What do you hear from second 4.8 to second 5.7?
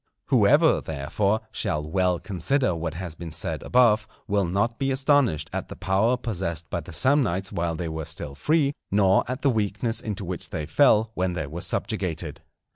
astonished at